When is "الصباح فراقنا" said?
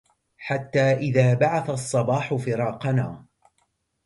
1.69-3.25